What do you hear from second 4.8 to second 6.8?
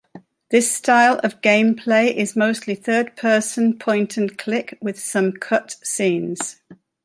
with some cut scenes.